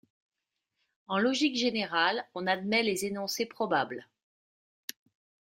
En 1.07 1.19
logique 1.19 1.55
générale, 1.55 2.25
on 2.33 2.47
admet 2.47 2.81
les 2.81 3.05
énoncés 3.05 3.45
probables. 3.45 4.07